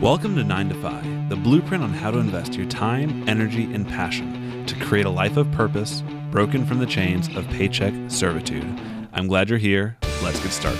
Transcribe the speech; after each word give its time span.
Welcome 0.00 0.36
to 0.36 0.44
9 0.44 0.68
to 0.68 0.74
5, 0.76 1.28
the 1.28 1.34
blueprint 1.34 1.82
on 1.82 1.92
how 1.92 2.12
to 2.12 2.18
invest 2.18 2.54
your 2.54 2.68
time, 2.68 3.28
energy, 3.28 3.64
and 3.74 3.84
passion 3.84 4.64
to 4.66 4.76
create 4.76 5.06
a 5.06 5.10
life 5.10 5.36
of 5.36 5.50
purpose, 5.50 6.04
broken 6.30 6.64
from 6.64 6.78
the 6.78 6.86
chains 6.86 7.26
of 7.34 7.48
paycheck 7.48 7.92
servitude. 8.06 8.64
I'm 9.12 9.26
glad 9.26 9.48
you're 9.50 9.58
here. 9.58 9.98
Let's 10.22 10.38
get 10.38 10.52
started. 10.52 10.78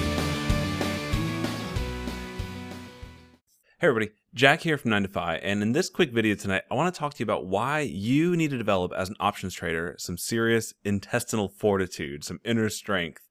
Hey, 3.81 3.89
everybody. 3.89 4.13
Jack 4.35 4.61
here 4.61 4.79
from 4.79 4.93
9 4.93 5.03
to 5.03 5.09
5, 5.09 5.41
and 5.43 5.63
in 5.63 5.73
this 5.73 5.91
quick 5.91 6.13
video 6.13 6.37
tonight, 6.37 6.63
I 6.71 6.77
want 6.77 6.95
to 6.95 6.97
talk 6.97 7.15
to 7.15 7.19
you 7.19 7.25
about 7.25 7.45
why 7.45 7.81
you 7.81 8.37
need 8.37 8.51
to 8.51 8.57
develop 8.57 8.93
as 8.97 9.09
an 9.09 9.17
options 9.19 9.53
trader 9.53 9.97
some 9.99 10.17
serious 10.17 10.75
intestinal 10.85 11.49
fortitude, 11.49 12.23
some 12.23 12.39
inner 12.45 12.69
strength, 12.69 13.23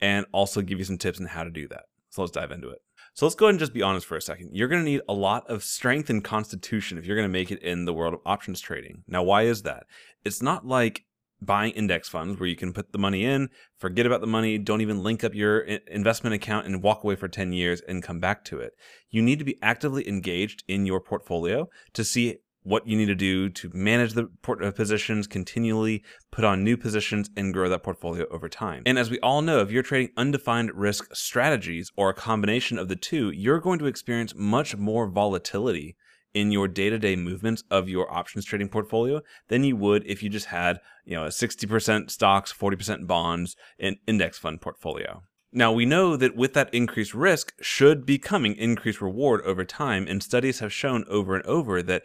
and 0.00 0.24
also 0.32 0.62
give 0.62 0.78
you 0.78 0.86
some 0.86 0.96
tips 0.96 1.20
on 1.20 1.26
how 1.26 1.44
to 1.44 1.50
do 1.50 1.68
that. 1.68 1.82
So 2.08 2.22
let's 2.22 2.32
dive 2.32 2.50
into 2.50 2.70
it. 2.70 2.78
So 3.14 3.24
let's 3.26 3.36
go 3.36 3.46
ahead 3.46 3.52
and 3.52 3.60
just 3.60 3.72
be 3.72 3.82
honest 3.82 4.06
for 4.06 4.16
a 4.16 4.22
second. 4.22 4.50
You're 4.52 4.66
going 4.66 4.84
to 4.84 4.90
need 4.90 5.02
a 5.08 5.14
lot 5.14 5.48
of 5.48 5.62
strength 5.62 6.10
and 6.10 6.22
constitution 6.22 6.98
if 6.98 7.06
you're 7.06 7.16
going 7.16 7.28
to 7.28 7.32
make 7.32 7.52
it 7.52 7.62
in 7.62 7.84
the 7.84 7.94
world 7.94 8.12
of 8.12 8.20
options 8.26 8.60
trading. 8.60 9.04
Now, 9.06 9.22
why 9.22 9.42
is 9.42 9.62
that? 9.62 9.84
It's 10.24 10.42
not 10.42 10.66
like 10.66 11.04
buying 11.40 11.72
index 11.74 12.08
funds 12.08 12.40
where 12.40 12.48
you 12.48 12.56
can 12.56 12.72
put 12.72 12.90
the 12.90 12.98
money 12.98 13.24
in, 13.24 13.50
forget 13.78 14.06
about 14.06 14.20
the 14.20 14.26
money, 14.26 14.58
don't 14.58 14.80
even 14.80 15.04
link 15.04 15.22
up 15.22 15.32
your 15.32 15.60
investment 15.60 16.34
account 16.34 16.66
and 16.66 16.82
walk 16.82 17.04
away 17.04 17.14
for 17.14 17.28
10 17.28 17.52
years 17.52 17.80
and 17.86 18.02
come 18.02 18.18
back 18.18 18.44
to 18.46 18.58
it. 18.58 18.72
You 19.10 19.22
need 19.22 19.38
to 19.38 19.44
be 19.44 19.58
actively 19.62 20.08
engaged 20.08 20.64
in 20.66 20.84
your 20.84 21.00
portfolio 21.00 21.68
to 21.92 22.02
see 22.02 22.38
what 22.64 22.88
you 22.88 22.96
need 22.96 23.06
to 23.06 23.14
do 23.14 23.48
to 23.50 23.70
manage 23.72 24.14
the 24.14 24.28
uh, 24.48 24.70
positions, 24.72 25.26
continually 25.26 26.02
put 26.32 26.44
on 26.44 26.64
new 26.64 26.76
positions, 26.76 27.30
and 27.36 27.54
grow 27.54 27.68
that 27.68 27.82
portfolio 27.82 28.26
over 28.30 28.48
time. 28.48 28.82
And 28.86 28.98
as 28.98 29.10
we 29.10 29.20
all 29.20 29.42
know, 29.42 29.60
if 29.60 29.70
you're 29.70 29.82
trading 29.82 30.10
undefined 30.16 30.72
risk 30.74 31.14
strategies 31.14 31.92
or 31.96 32.10
a 32.10 32.14
combination 32.14 32.78
of 32.78 32.88
the 32.88 32.96
two, 32.96 33.30
you're 33.30 33.60
going 33.60 33.78
to 33.78 33.86
experience 33.86 34.34
much 34.34 34.76
more 34.76 35.06
volatility 35.06 35.96
in 36.32 36.50
your 36.50 36.66
day-to-day 36.66 37.14
movements 37.14 37.62
of 37.70 37.88
your 37.88 38.12
options 38.12 38.44
trading 38.44 38.68
portfolio 38.68 39.20
than 39.48 39.62
you 39.62 39.76
would 39.76 40.04
if 40.04 40.22
you 40.22 40.28
just 40.28 40.46
had, 40.46 40.80
you 41.04 41.14
know, 41.14 41.24
a 41.24 41.28
60% 41.28 42.10
stocks, 42.10 42.52
40% 42.52 43.06
bonds, 43.06 43.56
and 43.78 43.96
index 44.06 44.36
fund 44.36 44.60
portfolio. 44.60 45.22
Now, 45.56 45.70
we 45.70 45.86
know 45.86 46.16
that 46.16 46.34
with 46.34 46.52
that 46.54 46.74
increased 46.74 47.14
risk 47.14 47.52
should 47.60 48.04
be 48.04 48.18
coming 48.18 48.56
increased 48.56 49.00
reward 49.00 49.40
over 49.42 49.64
time, 49.64 50.08
and 50.08 50.20
studies 50.20 50.58
have 50.58 50.72
shown 50.72 51.04
over 51.08 51.36
and 51.36 51.46
over 51.46 51.80
that 51.80 52.02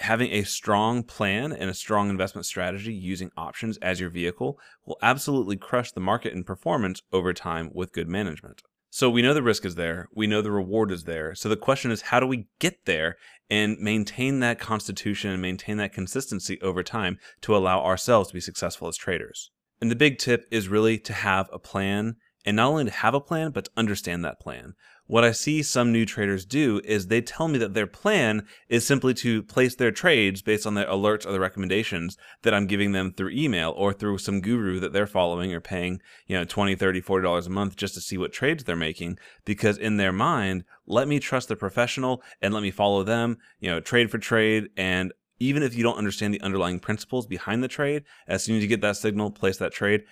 having 0.00 0.30
a 0.32 0.42
strong 0.42 1.02
plan 1.02 1.52
and 1.52 1.68
a 1.70 1.74
strong 1.74 2.10
investment 2.10 2.46
strategy 2.46 2.92
using 2.92 3.30
options 3.36 3.76
as 3.78 4.00
your 4.00 4.10
vehicle 4.10 4.58
will 4.86 4.98
absolutely 5.02 5.56
crush 5.56 5.92
the 5.92 6.00
market 6.00 6.32
in 6.32 6.44
performance 6.44 7.02
over 7.12 7.32
time 7.32 7.70
with 7.72 7.92
good 7.92 8.08
management. 8.08 8.62
So 8.90 9.08
we 9.08 9.22
know 9.22 9.32
the 9.32 9.42
risk 9.42 9.64
is 9.64 9.74
there, 9.74 10.08
we 10.14 10.26
know 10.26 10.42
the 10.42 10.50
reward 10.50 10.92
is 10.92 11.04
there. 11.04 11.34
So 11.34 11.48
the 11.48 11.56
question 11.56 11.90
is 11.90 12.02
how 12.02 12.20
do 12.20 12.26
we 12.26 12.48
get 12.58 12.84
there 12.84 13.16
and 13.48 13.78
maintain 13.78 14.40
that 14.40 14.58
constitution 14.58 15.30
and 15.30 15.40
maintain 15.40 15.78
that 15.78 15.94
consistency 15.94 16.60
over 16.60 16.82
time 16.82 17.18
to 17.42 17.56
allow 17.56 17.82
ourselves 17.82 18.28
to 18.28 18.34
be 18.34 18.40
successful 18.40 18.88
as 18.88 18.96
traders? 18.96 19.50
And 19.80 19.90
the 19.90 19.96
big 19.96 20.18
tip 20.18 20.46
is 20.50 20.68
really 20.68 20.98
to 20.98 21.12
have 21.12 21.48
a 21.52 21.58
plan 21.58 22.16
and 22.44 22.56
not 22.56 22.68
only 22.68 22.84
to 22.84 22.90
have 22.90 23.14
a 23.14 23.20
plan, 23.20 23.50
but 23.50 23.66
to 23.66 23.70
understand 23.76 24.24
that 24.24 24.40
plan. 24.40 24.74
What 25.06 25.24
I 25.24 25.32
see 25.32 25.62
some 25.62 25.92
new 25.92 26.06
traders 26.06 26.46
do 26.46 26.80
is 26.84 27.08
they 27.08 27.20
tell 27.20 27.48
me 27.48 27.58
that 27.58 27.74
their 27.74 27.86
plan 27.86 28.46
is 28.68 28.86
simply 28.86 29.12
to 29.14 29.42
place 29.42 29.74
their 29.74 29.90
trades 29.90 30.42
based 30.42 30.66
on 30.66 30.74
the 30.74 30.84
alerts 30.84 31.26
or 31.26 31.32
the 31.32 31.40
recommendations 31.40 32.16
that 32.42 32.54
I'm 32.54 32.66
giving 32.66 32.92
them 32.92 33.12
through 33.12 33.30
email 33.30 33.74
or 33.76 33.92
through 33.92 34.18
some 34.18 34.40
guru 34.40 34.80
that 34.80 34.92
they're 34.92 35.06
following 35.06 35.52
or 35.52 35.60
paying, 35.60 36.00
you 36.26 36.38
know, 36.38 36.44
20, 36.44 36.76
30, 36.76 37.00
40 37.00 37.22
dollars 37.22 37.46
a 37.46 37.50
month 37.50 37.76
just 37.76 37.94
to 37.94 38.00
see 38.00 38.16
what 38.16 38.32
trades 38.32 38.64
they're 38.64 38.76
making 38.76 39.18
because 39.44 39.76
in 39.76 39.96
their 39.96 40.12
mind, 40.12 40.64
let 40.86 41.08
me 41.08 41.18
trust 41.18 41.48
the 41.48 41.56
professional 41.56 42.22
and 42.40 42.54
let 42.54 42.62
me 42.62 42.70
follow 42.70 43.02
them, 43.02 43.38
you 43.60 43.68
know, 43.68 43.80
trade 43.80 44.10
for 44.10 44.18
trade 44.18 44.70
and 44.76 45.12
even 45.42 45.64
if 45.64 45.74
you 45.74 45.82
don't 45.82 45.98
understand 45.98 46.32
the 46.32 46.40
underlying 46.40 46.78
principles 46.78 47.26
behind 47.26 47.64
the 47.64 47.68
trade, 47.68 48.04
as 48.28 48.44
soon 48.44 48.56
as 48.56 48.62
you 48.62 48.68
get 48.68 48.80
that 48.80 48.96
signal, 48.96 49.30
place 49.32 49.56
that 49.56 49.72
trade. 49.72 50.04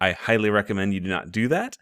I 0.00 0.12
highly 0.12 0.50
recommend 0.50 0.94
you 0.94 1.00
do 1.00 1.08
not 1.08 1.30
do 1.30 1.48
that. 1.48 1.76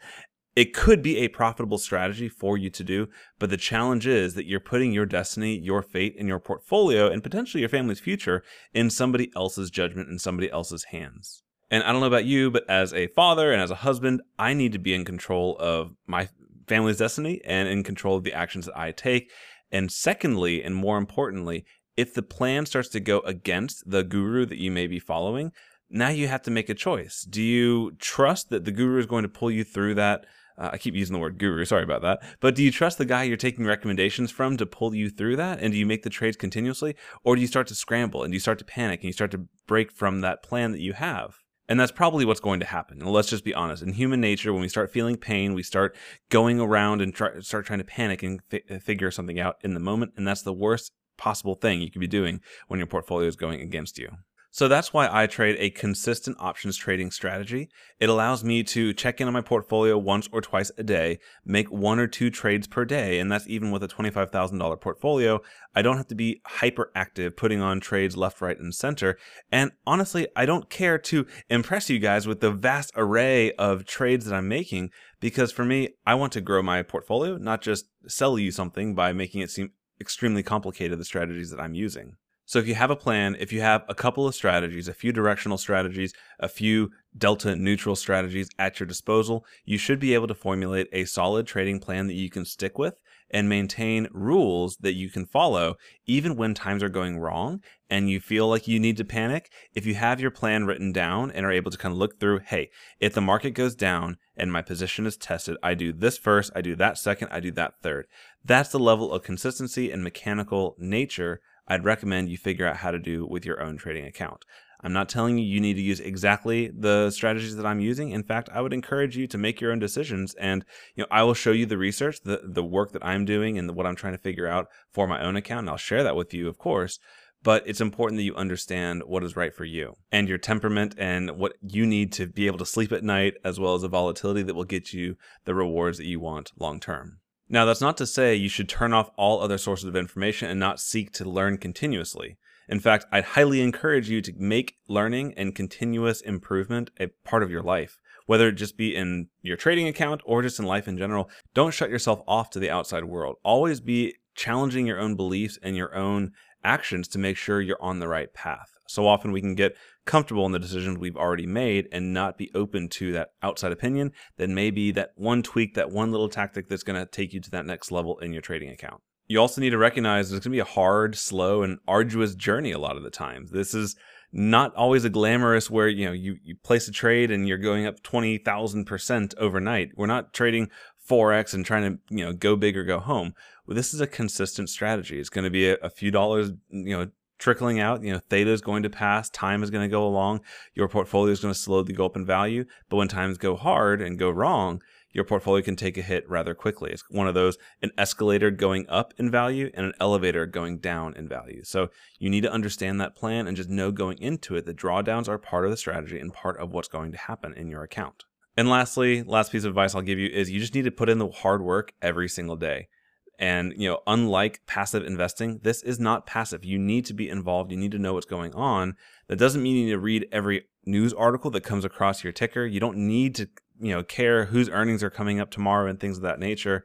It 0.55 0.75
could 0.75 1.03
be 1.03 1.19
a 1.19 1.29
profitable 1.29 1.79
strategy 1.79 2.29
for 2.29 2.59
you 2.59 2.69
to 2.69 2.85
do, 2.85 3.09
but 3.39 3.49
the 3.49 3.57
challenge 3.57 4.07
is 4.07 4.35
that 4.35 4.45
you're 4.45 4.61
putting 4.61 4.93
your 4.93 5.07
destiny, 5.07 5.59
your 5.59 5.83
fate, 5.83 6.15
and 6.19 6.29
your 6.29 6.39
portfolio, 6.39 7.11
and 7.11 7.23
potentially 7.23 7.63
your 7.63 7.71
family's 7.71 8.01
future 8.01 8.43
in 8.75 8.91
somebody 8.91 9.31
else's 9.35 9.71
judgment 9.71 10.11
and 10.11 10.21
somebody 10.21 10.51
else's 10.51 10.85
hands. 10.85 11.43
And 11.71 11.83
I 11.83 11.91
don't 11.91 12.03
know 12.03 12.07
about 12.07 12.27
you, 12.27 12.51
but 12.51 12.69
as 12.69 12.93
a 12.93 13.07
father 13.07 13.51
and 13.51 13.63
as 13.63 13.71
a 13.71 13.77
husband, 13.77 14.21
I 14.39 14.53
need 14.53 14.73
to 14.73 14.79
be 14.79 14.93
in 14.93 15.07
control 15.07 15.57
of 15.59 15.93
my 16.07 16.29
family's 16.69 16.99
destiny 16.99 17.41
and 17.47 17.67
in 17.67 17.83
control 17.83 18.17
of 18.17 18.25
the 18.25 18.35
actions 18.35 18.67
that 18.67 18.79
I 18.79 18.93
take. 18.93 19.31
And 19.71 19.91
secondly, 19.91 20.63
and 20.63 20.75
more 20.75 20.99
importantly, 20.99 21.65
if 21.97 22.13
the 22.13 22.23
plan 22.23 22.67
starts 22.67 22.91
to 22.91 23.01
go 23.01 23.21
against 23.21 23.91
the 23.91 24.03
guru 24.03 24.45
that 24.47 24.59
you 24.59 24.71
may 24.71 24.87
be 24.87 24.99
following, 24.99 25.53
now 25.93 26.09
you 26.09 26.29
have 26.29 26.43
to 26.43 26.51
make 26.51 26.69
a 26.69 26.75
choice. 26.75 27.27
Do 27.29 27.43
you 27.43 27.93
trust 27.99 28.51
that 28.51 28.65
the 28.65 28.73
guru 28.73 28.99
is 28.99 29.07
going 29.07 29.23
to 29.23 29.29
pull 29.29 29.51
you 29.51 29.65
through 29.65 29.95
that? 29.97 30.27
Uh, 30.59 30.71
I 30.73 30.79
keep 30.79 30.95
using 30.95 31.15
the 31.15 31.19
word 31.19 31.39
guru, 31.39 31.65
sorry 31.65 31.83
about 31.83 32.03
that. 32.03 32.23
But 32.41 32.55
do 32.55 32.63
you 32.63 32.71
trust 32.71 32.99
the 32.99 33.05
guy 33.05 33.23
you're 33.23 33.37
taking 33.37 33.65
recommendations 33.65 34.31
from 34.31 34.57
to 34.59 34.67
pull 34.67 34.95
you 34.95 35.09
through 35.09 35.37
that? 35.37 35.61
And 35.61 35.73
do 35.73 35.79
you 35.79 35.87
make 35.87 36.03
the 36.03 36.11
trades 36.11 36.37
continuously? 36.37 36.95
Or 37.25 37.35
do 37.35 37.41
you 37.41 37.47
start 37.47 37.67
to 37.69 37.75
scramble 37.75 38.23
and 38.23 38.35
you 38.35 38.41
start 38.41 38.59
to 38.59 38.65
panic 38.65 39.01
and 39.01 39.07
you 39.07 39.13
start 39.13 39.31
to 39.31 39.47
break 39.67 39.93
from 39.93 40.21
that 40.21 40.43
plan 40.43 40.73
that 40.73 40.81
you 40.81 40.93
have? 40.93 41.39
And 41.69 41.81
that's 41.81 41.93
probably 41.93 42.25
what's 42.25 42.41
going 42.41 42.61
to 42.61 42.67
happen. 42.67 43.01
And 43.01 43.11
let's 43.11 43.31
just 43.31 43.45
be 43.45 43.55
honest. 43.55 43.83
In 43.83 43.95
human 43.95 44.21
nature, 44.21 44.53
when 44.53 44.63
we 44.63 44.69
start 44.69 44.93
feeling 44.93 45.17
pain, 45.17 45.55
we 45.55 45.63
start 45.63 45.97
going 46.29 46.61
around 46.61 47.01
and 47.01 47.15
try, 47.15 47.39
start 47.41 47.65
trying 47.65 47.79
to 47.79 47.85
panic 47.85 48.23
and 48.23 48.41
fi- 48.51 48.79
figure 48.79 49.11
something 49.11 49.41
out 49.41 49.57
in 49.63 49.73
the 49.75 49.81
moment. 49.81 50.13
And 50.17 50.27
that's 50.27 50.43
the 50.43 50.53
worst 50.53 50.93
possible 51.17 51.55
thing 51.55 51.81
you 51.81 51.91
could 51.91 52.01
be 52.01 52.07
doing 52.07 52.41
when 52.69 52.79
your 52.79 52.87
portfolio 52.87 53.29
is 53.29 53.37
going 53.37 53.61
against 53.61 53.99
you. 53.99 54.11
So 54.55 54.69
that's 54.69 54.93
why 54.93 55.09
I 55.11 55.27
trade 55.27 55.57
a 55.59 55.71
consistent 55.71 56.37
options 56.39 56.77
trading 56.77 57.11
strategy. 57.11 57.71
It 57.99 58.11
allows 58.11 58.45
me 58.45 58.63
to 58.65 58.93
check 58.93 59.19
in 59.19 59.27
on 59.27 59.33
my 59.33 59.41
portfolio 59.41 59.97
once 59.97 60.29
or 60.31 60.43
twice 60.43 60.71
a 60.77 60.83
day, 60.83 61.21
make 61.43 61.73
one 61.73 61.99
or 61.99 62.07
two 62.07 62.29
trades 62.29 62.67
per 62.67 62.85
day, 62.85 63.19
and 63.19 63.33
that's 63.33 63.49
even 63.49 63.71
with 63.71 63.83
a 63.83 63.89
$25,000 63.89 64.79
portfolio. 64.79 65.41
I 65.75 65.81
don't 65.81 65.97
have 65.97 66.09
to 66.09 66.15
be 66.15 66.43
hyperactive 66.47 67.35
putting 67.35 67.63
on 67.63 67.81
trades 67.81 68.15
left, 68.15 68.43
right, 68.43 68.59
and 68.59 68.75
center. 68.75 69.17
And 69.51 69.71
honestly, 69.87 70.29
I 70.37 70.45
don't 70.45 70.69
care 70.69 70.99
to 70.99 71.27
impress 71.49 71.89
you 71.89 71.99
guys 71.99 72.27
with 72.27 72.41
the 72.41 72.51
vast 72.51 72.93
array 72.95 73.53
of 73.53 73.87
trades 73.87 74.27
that 74.27 74.35
I'm 74.35 74.49
making 74.49 74.91
because 75.19 75.51
for 75.51 75.65
me, 75.65 75.95
I 76.05 76.15
want 76.15 76.35
to 76.35 76.43
grow 76.43 76.63
my 76.63 76.83
portfolio, 76.83 77.39
not 77.39 77.63
just 77.63 77.87
sell 78.07 78.39
you 78.39 78.51
something 78.51 78.95
by 78.95 79.15
making 79.15 79.41
it 79.41 79.51
seem 79.51 79.71
extremely 79.99 80.43
complicated 80.43 80.99
the 80.99 81.07
strategies 81.07 81.51
that 81.53 81.61
I'm 81.61 81.75
using. 81.75 82.17
So 82.53 82.59
if 82.59 82.69
you 82.69 82.75
have 82.75 82.91
a 82.91 82.97
plan, 82.97 83.35
if 83.41 83.51
you 83.51 83.63
have 83.63 83.83
a 83.89 83.95
couple 83.95 84.27
of 84.27 84.35
strategies, 84.35 84.87
a 84.87 84.93
few 84.93 85.11
directional 85.11 85.57
strategies, 85.57 86.13
a 86.39 86.51
few 86.51 86.91
delta 87.17 87.57
neutral 87.57 87.97
strategies 87.97 88.51
at 88.59 88.79
your 88.79 88.87
disposal, 88.87 89.47
you 89.65 89.79
should 89.79 89.99
be 89.99 90.13
able 90.13 90.27
to 90.27 90.35
formulate 90.35 90.87
a 90.93 91.07
solid 91.07 91.47
trading 91.47 91.81
plan 91.81 92.09
that 92.09 92.13
you 92.13 92.29
can 92.29 92.45
stick 92.45 92.77
with 92.77 93.01
and 93.31 93.49
maintain 93.49 94.07
rules 94.13 94.77
that 94.83 94.93
you 94.93 95.09
can 95.09 95.25
follow 95.25 95.77
even 96.05 96.37
when 96.37 96.53
times 96.53 96.83
are 96.83 96.91
going 96.91 97.19
wrong 97.19 97.63
and 97.89 98.11
you 98.11 98.21
feel 98.21 98.47
like 98.49 98.69
you 98.69 98.79
need 98.79 98.99
to 98.99 99.05
panic. 99.07 99.51
If 99.73 99.87
you 99.87 99.95
have 99.95 100.21
your 100.21 100.31
plan 100.31 100.67
written 100.67 100.93
down 100.93 101.31
and 101.31 101.47
are 101.47 101.53
able 101.53 101.71
to 101.71 101.79
kind 101.79 101.93
of 101.93 101.99
look 101.99 102.21
through, 102.21 102.41
hey, 102.41 102.69
if 103.01 103.15
the 103.15 103.23
market 103.23 103.53
goes 103.53 103.75
down 103.75 104.19
and 104.37 104.53
my 104.53 104.61
position 104.61 105.07
is 105.07 105.17
tested, 105.17 105.57
I 105.63 105.73
do 105.73 105.91
this 105.91 106.19
first, 106.19 106.53
I 106.55 106.61
do 106.61 106.77
that 106.77 106.99
second, 106.99 107.29
I 107.31 107.41
do 107.41 107.51
that 107.53 107.81
third. 107.81 108.09
That's 108.45 108.69
the 108.69 108.79
level 108.79 109.11
of 109.11 109.23
consistency 109.23 109.91
and 109.91 110.05
mechanical 110.05 110.77
nature 110.79 111.41
I'd 111.67 111.85
recommend 111.85 112.29
you 112.29 112.39
figure 112.39 112.67
out 112.67 112.79
how 112.79 112.91
to 112.91 112.99
do 112.99 113.27
with 113.27 113.45
your 113.45 113.63
own 113.63 113.77
trading 113.77 114.07
account. 114.07 114.45
I'm 114.85 114.93
not 114.93 115.09
telling 115.09 115.39
you 115.39 115.45
you 115.45 115.61
need 115.61 115.75
to 115.75 115.83
use 115.83 116.01
exactly 116.01 116.69
the 116.77 117.11
strategies 117.11 117.57
that 117.57 117.67
I'm 117.67 117.81
using. 117.81 118.11
In 118.11 118.25
fact, 118.25 118.49
I 118.53 118.61
would 118.61 118.73
encourage 118.73 119.17
you 119.17 119.29
to 119.29 119.39
make 119.39 119.61
your 119.61 119.71
own 119.71 119.79
decisions 119.79 120.35
and 120.35 120.65
you 120.97 121.03
know, 121.03 121.09
I 121.11 121.23
will 121.23 121.35
show 121.35 121.53
you 121.53 121.67
the 121.67 121.79
research, 121.79 122.21
the 122.25 122.41
the 122.45 122.65
work 122.65 122.93
that 122.93 123.05
I'm 123.05 123.25
doing 123.25 123.59
and 123.59 123.69
the, 123.69 123.73
what 123.73 123.87
I'm 123.87 123.97
trying 123.97 124.15
to 124.15 124.19
figure 124.19 124.49
out 124.49 124.67
for 124.93 125.07
my 125.07 125.23
own 125.23 125.37
account 125.37 125.61
and 125.61 125.71
I'll 125.71 125.77
share 125.77 126.03
that 126.03 126.17
with 126.17 126.35
you, 126.35 126.49
of 126.49 126.59
course. 126.59 126.99
But 127.45 127.65
it's 127.67 127.81
important 127.81 128.19
that 128.19 128.25
you 128.25 128.37
understand 128.37 129.03
what 129.05 129.25
is 129.25 129.37
right 129.37 129.53
for 129.53 129.65
you 129.65 129.97
and 130.13 130.29
your 130.29 130.39
temperament 130.39 130.95
and 130.97 131.33
what 131.33 131.55
you 131.61 131.87
need 131.87 132.13
to 132.13 132.27
be 132.27 132.47
able 132.47 132.59
to 132.59 132.67
sleep 132.67 132.93
at 132.93 133.03
night, 133.03 133.35
as 133.45 133.59
well 133.59 133.75
as 133.75 133.83
the 133.83 133.89
volatility 133.89 134.43
that 134.43 134.55
will 134.55 134.65
get 134.65 134.93
you 134.93 135.17
the 135.45 135.55
rewards 135.55 135.99
that 135.99 136.07
you 136.07 136.21
want 136.21 136.53
long 136.57 136.79
term. 136.79 137.19
Now, 137.53 137.67
that's 137.67 137.83
not 137.83 137.99
to 137.99 138.07
say 138.07 138.35
you 138.35 138.49
should 138.49 138.69
turn 138.69 138.95
off 138.95 139.11
all 139.15 139.43
other 139.43 139.59
sources 139.59 139.85
of 139.85 139.95
information 139.95 140.49
and 140.49 140.59
not 140.59 140.81
seek 140.81 141.13
to 141.13 141.29
learn 141.29 141.59
continuously. 141.59 142.39
In 142.67 142.81
fact, 142.81 143.05
I'd 143.13 143.25
highly 143.25 143.61
encourage 143.61 144.09
you 144.09 144.23
to 144.23 144.33
make 144.39 144.79
learning 144.89 145.35
and 145.37 145.55
continuous 145.55 146.23
improvement 146.23 146.91
a 146.99 147.09
part 147.25 147.43
of 147.43 147.51
your 147.51 147.63
life. 147.63 148.01
Whether 148.25 148.49
it 148.49 148.53
just 148.53 148.79
be 148.79 148.97
in 148.97 149.29
your 149.43 149.59
trading 149.59 149.87
account 149.87 150.23
or 150.25 150.41
just 150.41 150.59
in 150.59 150.65
life 150.65 150.89
in 150.89 150.97
general, 150.97 151.29
don't 151.53 151.75
shut 151.75 151.91
yourself 151.91 152.23
off 152.27 152.49
to 152.51 152.59
the 152.59 152.71
outside 152.71 153.05
world. 153.05 153.37
Always 153.45 153.83
be 153.83 154.15
challenging 154.35 154.87
your 154.87 154.99
own 154.99 155.15
beliefs 155.15 155.59
and 155.63 155.77
your 155.77 155.95
own 155.95 156.33
actions 156.65 157.07
to 157.09 157.19
make 157.19 157.37
sure 157.37 157.61
you're 157.61 157.83
on 157.83 157.99
the 157.99 158.09
right 158.09 158.33
path. 158.33 158.71
So 158.89 159.07
often 159.07 159.33
we 159.33 159.41
can 159.41 159.55
get 159.55 159.77
comfortable 160.05 160.45
in 160.47 160.53
the 160.53 160.59
decisions 160.59 160.99
we've 160.99 161.17
already 161.17 161.47
made 161.47 161.89
and 161.93 162.13
not 162.13 162.37
be 162.37 162.51
open 162.55 162.89
to 162.89 163.13
that 163.13 163.29
outside 163.43 163.71
opinion 163.71 164.13
then 164.37 164.55
maybe 164.55 164.91
that 164.93 165.13
one 165.15 165.43
tweak, 165.43 165.75
that 165.75 165.91
one 165.91 166.11
little 166.11 166.29
tactic 166.29 166.69
that's 166.69 166.83
going 166.83 166.99
to 166.99 167.11
take 167.11 167.33
you 167.33 167.41
to 167.41 167.51
that 167.51 167.67
next 167.67 167.91
level 167.91 168.19
in 168.19 168.33
your 168.33 168.43
trading 168.43 168.71
account. 168.71 169.01
You 169.29 169.41
also 169.41 169.61
need 169.61 169.71
to 169.71 169.79
recognize 169.79 170.29
there's 170.29 170.41
going 170.41 170.53
to 170.53 170.57
be 170.57 170.59
a 170.59 170.65
hard, 170.65 171.17
slow, 171.17 171.63
and 171.63 171.79
arduous 171.87 172.35
journey 172.35 172.73
a 172.73 172.79
lot 172.79 172.97
of 172.97 173.03
the 173.03 173.11
times. 173.11 173.51
This 173.51 173.73
is 173.73 173.97
not 174.33 174.75
always 174.75 175.05
a 175.05 175.11
glamorous 175.11 175.71
where 175.71 175.89
you 175.89 176.07
know 176.07 176.13
you, 176.13 176.37
you 176.43 176.57
place 176.57 176.89
a 176.89 176.93
trade 176.93 177.31
and 177.31 177.47
you're 177.47 177.59
going 177.59 177.87
up 177.87 178.03
20,000% 178.03 179.35
overnight. 179.37 179.91
We're 179.97 180.07
not 180.07 180.33
trading 180.33 180.71
forex 181.09 181.55
and 181.55 181.65
trying 181.65 181.93
to 181.93 182.15
you 182.15 182.25
know 182.25 182.33
go 182.33 182.57
big 182.57 182.77
or 182.77 182.85
go 182.85 182.99
home. 182.99 183.35
Well, 183.67 183.77
this 183.77 183.95
is 183.95 184.01
a 184.01 184.07
consistent 184.07 184.71
strategy. 184.71 185.21
It's 185.21 185.29
going 185.29 185.45
to 185.45 185.51
be 185.51 185.69
a, 185.69 185.75
a 185.77 185.91
few 185.91 186.11
dollars, 186.11 186.51
you 186.71 186.97
know, 186.97 187.09
trickling 187.43 187.81
out. 187.81 188.03
You 188.03 188.13
know, 188.13 188.21
theta 188.31 188.51
is 188.51 188.61
going 188.61 188.85
to 188.85 188.91
pass, 188.91 189.29
time 189.29 189.63
is 189.63 189.71
going 189.71 189.83
to 189.85 189.91
go 189.93 190.07
along, 190.07 190.41
your 190.75 190.89
portfolio 190.89 191.33
is 191.33 191.41
going 191.41 191.53
to 191.53 191.59
slowly 191.59 191.93
go 191.93 192.07
up 192.07 192.17
in 192.17 192.25
value. 192.25 192.65
But 192.89 192.97
when 192.97 193.09
times 193.09 193.37
go 193.37 193.57
hard 193.57 194.01
and 194.01 194.19
go 194.19 194.31
wrong, 194.31 194.81
your 195.13 195.25
portfolio 195.25 195.63
can 195.63 195.77
take 195.77 195.99
a 195.99 196.03
hit 196.03 196.29
rather 196.31 196.55
quickly. 196.55 196.91
It's 196.91 197.05
one 197.11 197.27
of 197.27 197.35
those 197.35 197.59
an 197.83 197.91
escalator 197.99 198.51
going 198.51 198.87
up 198.89 199.13
in 199.19 199.31
value 199.31 199.71
and 199.75 199.85
an 199.85 199.93
elevator 200.01 200.47
going 200.47 200.79
down 200.79 201.15
in 201.17 201.29
value. 201.29 201.63
So 201.65 201.91
you 202.19 202.31
need 202.31 202.43
to 202.43 202.53
understand 202.53 203.01
that 203.01 203.17
plan 203.17 203.47
and 203.47 203.57
just 203.57 203.69
know 203.69 203.91
going 203.91 204.19
into 204.19 204.57
it 204.57 204.65
that 204.65 204.77
drawdowns 204.77 205.29
are 205.29 205.37
part 205.37 205.65
of 205.65 205.71
the 205.71 205.77
strategy 205.77 206.19
and 206.19 206.33
part 206.33 206.59
of 206.59 206.73
what's 206.73 206.89
going 206.89 207.13
to 207.13 207.19
happen 207.19 207.53
in 207.53 207.69
your 207.69 207.83
account. 207.83 208.25
And 208.57 208.69
lastly, 208.69 209.23
last 209.23 209.51
piece 209.51 209.65
of 209.65 209.71
advice 209.71 209.95
I'll 209.95 210.03
give 210.03 210.19
you 210.19 210.29
is 210.29 210.51
you 210.51 210.61
just 210.61 210.75
need 210.75 210.85
to 210.85 210.91
put 210.91 211.09
in 211.09 211.19
the 211.19 211.29
hard 211.29 211.63
work 211.63 211.93
every 212.01 212.29
single 212.29 212.57
day. 212.57 212.89
And, 213.39 213.73
you 213.77 213.89
know, 213.89 214.01
unlike 214.07 214.61
passive 214.67 215.05
investing, 215.05 215.61
this 215.63 215.83
is 215.83 215.99
not 215.99 216.27
passive. 216.27 216.65
You 216.65 216.79
need 216.79 217.07
to 217.07 217.15
be 217.15 217.29
involved. 217.29 217.73
You 217.73 217.77
need 217.77 217.93
to 217.93 217.99
know 217.99 218.15
what's 218.15 218.27
going 218.27 218.55
on. 218.55 218.95
That 219.29 219.39
doesn't 219.39 219.63
mean 219.63 219.77
you 219.77 219.87
need 219.87 219.93
to 219.93 219.99
read 219.99 220.29
every 220.31 220.65
news 220.85 221.13
article 221.13 221.51
that 221.53 221.63
comes 221.63 221.85
across 221.85 222.23
your 222.23 222.33
ticker. 222.33 222.65
You 222.65 222.79
don't 222.79 222.99
need 222.99 223.35
to, 223.37 223.49
you 223.81 223.93
know, 223.93 224.03
care 224.03 224.47
whose 224.47 224.69
earnings 224.69 225.03
are 225.03 225.11
coming 225.11 225.41
up 225.41 225.51
tomorrow 225.51 225.89
and 225.89 225.99
things 225.99 226.19
of 226.19 226.23
that 226.23 226.39
nature. 226.39 226.85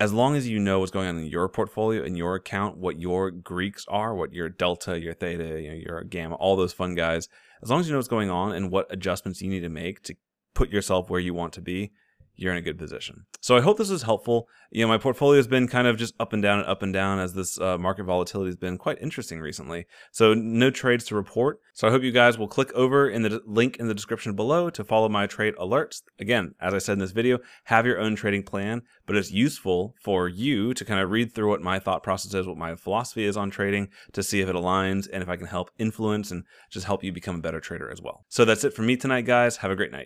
As 0.00 0.12
long 0.12 0.34
as 0.34 0.48
you 0.48 0.58
know 0.58 0.80
what's 0.80 0.90
going 0.90 1.08
on 1.08 1.18
in 1.18 1.26
your 1.26 1.48
portfolio, 1.48 2.02
in 2.02 2.16
your 2.16 2.34
account, 2.34 2.76
what 2.76 3.00
your 3.00 3.30
Greeks 3.30 3.86
are, 3.88 4.14
what 4.14 4.32
your 4.32 4.48
delta, 4.48 5.00
your 5.00 5.14
theta, 5.14 5.60
you 5.60 5.70
know, 5.70 5.76
your 5.76 6.02
gamma, 6.02 6.34
all 6.34 6.56
those 6.56 6.72
fun 6.72 6.94
guys, 6.94 7.28
as 7.62 7.70
long 7.70 7.80
as 7.80 7.86
you 7.86 7.92
know 7.92 7.98
what's 7.98 8.08
going 8.08 8.28
on 8.28 8.52
and 8.52 8.70
what 8.70 8.92
adjustments 8.92 9.40
you 9.40 9.48
need 9.48 9.60
to 9.60 9.68
make 9.68 10.02
to 10.02 10.16
put 10.52 10.70
yourself 10.70 11.08
where 11.08 11.20
you 11.20 11.32
want 11.32 11.52
to 11.54 11.60
be, 11.60 11.92
you're 12.36 12.52
in 12.52 12.58
a 12.58 12.62
good 12.62 12.78
position. 12.78 13.26
So 13.40 13.56
I 13.56 13.60
hope 13.60 13.78
this 13.78 13.90
was 13.90 14.02
helpful. 14.02 14.48
You 14.70 14.82
know, 14.82 14.88
my 14.88 14.98
portfolio 14.98 15.38
has 15.38 15.46
been 15.46 15.68
kind 15.68 15.86
of 15.86 15.96
just 15.96 16.14
up 16.18 16.32
and 16.32 16.42
down 16.42 16.58
and 16.58 16.68
up 16.68 16.82
and 16.82 16.92
down 16.92 17.18
as 17.18 17.34
this 17.34 17.60
uh, 17.60 17.78
market 17.78 18.04
volatility 18.04 18.48
has 18.48 18.56
been 18.56 18.76
quite 18.76 18.98
interesting 19.00 19.40
recently. 19.40 19.86
So 20.10 20.34
no 20.34 20.70
trades 20.70 21.04
to 21.06 21.14
report. 21.14 21.60
So 21.74 21.86
I 21.86 21.90
hope 21.90 22.02
you 22.02 22.12
guys 22.12 22.38
will 22.38 22.48
click 22.48 22.72
over 22.72 23.08
in 23.08 23.22
the 23.22 23.40
link 23.46 23.76
in 23.76 23.86
the 23.86 23.94
description 23.94 24.34
below 24.34 24.70
to 24.70 24.84
follow 24.84 25.08
my 25.08 25.26
trade 25.26 25.54
alerts. 25.56 26.02
Again, 26.18 26.54
as 26.60 26.74
I 26.74 26.78
said 26.78 26.94
in 26.94 26.98
this 26.98 27.12
video, 27.12 27.38
have 27.64 27.86
your 27.86 28.00
own 28.00 28.16
trading 28.16 28.42
plan, 28.42 28.82
but 29.06 29.16
it's 29.16 29.30
useful 29.30 29.94
for 30.02 30.28
you 30.28 30.74
to 30.74 30.84
kind 30.84 31.00
of 31.00 31.10
read 31.10 31.32
through 31.32 31.50
what 31.50 31.62
my 31.62 31.78
thought 31.78 32.02
process 32.02 32.34
is, 32.34 32.46
what 32.46 32.56
my 32.56 32.74
philosophy 32.74 33.24
is 33.24 33.36
on 33.36 33.50
trading 33.50 33.88
to 34.12 34.22
see 34.22 34.40
if 34.40 34.48
it 34.48 34.56
aligns 34.56 35.08
and 35.12 35.22
if 35.22 35.28
I 35.28 35.36
can 35.36 35.46
help 35.46 35.70
influence 35.78 36.30
and 36.30 36.44
just 36.70 36.86
help 36.86 37.04
you 37.04 37.12
become 37.12 37.36
a 37.36 37.42
better 37.42 37.60
trader 37.60 37.90
as 37.90 38.02
well. 38.02 38.24
So 38.28 38.44
that's 38.44 38.64
it 38.64 38.74
for 38.74 38.82
me 38.82 38.96
tonight, 38.96 39.22
guys. 39.22 39.58
Have 39.58 39.70
a 39.70 39.76
great 39.76 39.92
night. 39.92 40.02